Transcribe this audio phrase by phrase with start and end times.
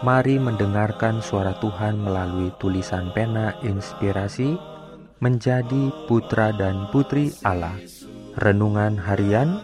[0.00, 4.56] Mari mendengarkan suara Tuhan melalui tulisan pena inspirasi
[5.20, 7.76] menjadi putra dan putri Allah.
[8.40, 9.60] Renungan harian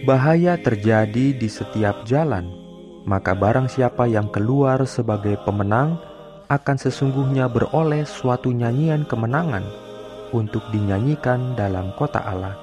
[0.00, 2.48] Bahaya terjadi di setiap jalan,
[3.04, 6.00] maka barang siapa yang keluar sebagai pemenang
[6.48, 9.60] akan sesungguhnya beroleh suatu nyanyian kemenangan
[10.32, 12.56] untuk dinyanyikan dalam kota Allah.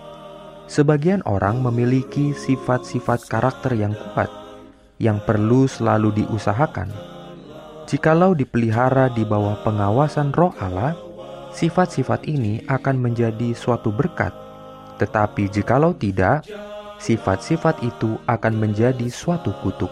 [0.65, 4.33] Sebagian orang memiliki sifat-sifat karakter yang kuat
[4.97, 6.89] yang perlu selalu diusahakan.
[7.85, 10.97] Jikalau dipelihara di bawah pengawasan Roh Allah,
[11.53, 14.33] sifat-sifat ini akan menjadi suatu berkat.
[14.97, 16.43] Tetapi jikalau tidak,
[16.97, 19.89] sifat-sifat itu akan menjadi suatu kutuk.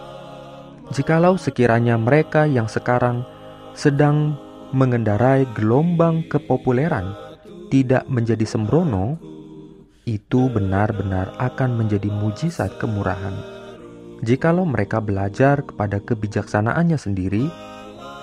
[0.94, 3.26] Jikalau sekiranya mereka yang sekarang
[3.74, 4.38] sedang
[4.70, 7.14] mengendarai gelombang kepopuleran
[7.70, 9.18] tidak menjadi sembrono,
[10.06, 13.34] itu benar-benar akan menjadi mujizat kemurahan.
[14.22, 17.44] Jikalau mereka belajar kepada kebijaksanaannya sendiri,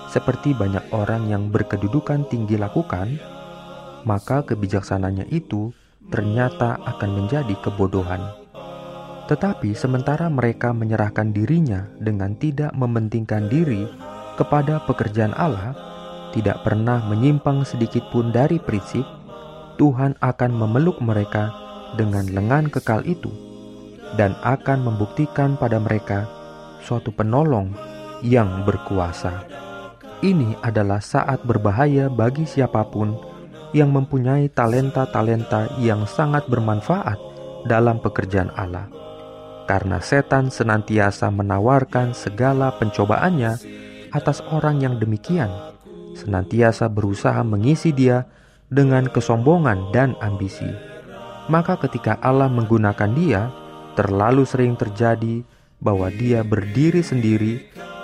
[0.08, 3.20] seperti banyak orang yang berkedudukan tinggi lakukan,
[4.08, 5.70] maka kebijaksanaannya itu
[6.08, 8.43] ternyata akan menjadi kebodohan.
[9.24, 13.88] Tetapi sementara mereka menyerahkan dirinya dengan tidak mementingkan diri
[14.36, 15.72] kepada pekerjaan Allah,
[16.36, 19.06] tidak pernah menyimpang sedikit pun dari prinsip,
[19.80, 21.56] Tuhan akan memeluk mereka
[21.96, 23.32] dengan lengan kekal itu
[24.20, 26.28] dan akan membuktikan pada mereka
[26.84, 27.72] suatu penolong
[28.20, 29.48] yang berkuasa.
[30.20, 33.16] Ini adalah saat berbahaya bagi siapa pun
[33.72, 37.18] yang mempunyai talenta-talenta yang sangat bermanfaat
[37.66, 39.03] dalam pekerjaan Allah
[39.64, 43.56] karena setan senantiasa menawarkan segala pencobaannya
[44.12, 45.50] atas orang yang demikian,
[46.14, 48.28] senantiasa berusaha mengisi dia
[48.68, 50.68] dengan kesombongan dan ambisi.
[51.50, 53.52] Maka ketika Allah menggunakan dia,
[53.98, 55.44] terlalu sering terjadi
[55.80, 57.60] bahwa dia berdiri sendiri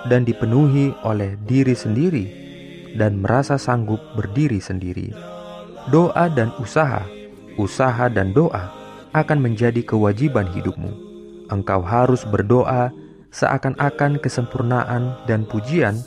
[0.08, 2.24] dan dipenuhi oleh diri sendiri
[2.96, 5.12] dan merasa sanggup berdiri sendiri.
[5.88, 7.06] Doa dan usaha,
[7.56, 8.68] usaha dan doa
[9.16, 11.09] akan menjadi kewajiban hidupmu
[11.50, 12.94] engkau harus berdoa
[13.30, 15.98] seakan-akan kesempurnaan dan pujian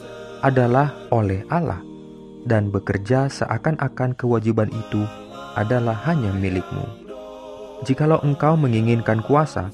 [0.43, 1.79] adalah oleh Allah,
[2.43, 5.07] dan bekerja seakan-akan kewajiban itu
[5.55, 6.83] adalah hanya milikmu.
[7.87, 9.71] Jikalau engkau menginginkan kuasa,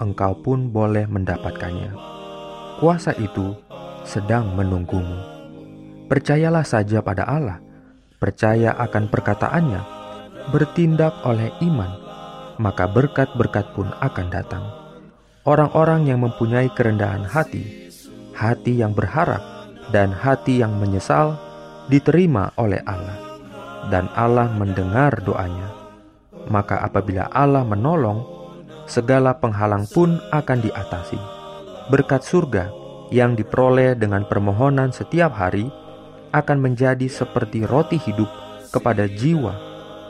[0.00, 1.92] engkau pun boleh mendapatkannya.
[2.80, 3.56] Kuasa itu
[4.04, 5.32] sedang menunggumu.
[6.04, 7.64] Percayalah saja pada Allah,
[8.20, 9.80] percaya akan perkataannya,
[10.52, 11.88] bertindak oleh iman,
[12.60, 14.83] maka berkat-berkat pun akan datang
[15.44, 17.92] orang-orang yang mempunyai kerendahan hati,
[18.32, 19.40] hati yang berharap,
[19.92, 21.36] dan hati yang menyesal
[21.92, 23.44] diterima oleh Allah,
[23.92, 25.68] dan Allah mendengar doanya.
[26.48, 28.24] Maka, apabila Allah menolong,
[28.88, 31.20] segala penghalang pun akan diatasi.
[31.92, 32.72] Berkat surga
[33.12, 35.68] yang diperoleh dengan permohonan setiap hari
[36.32, 38.28] akan menjadi seperti roti hidup
[38.72, 39.54] kepada jiwa